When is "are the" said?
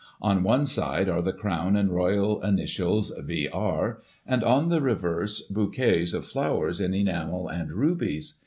1.09-1.31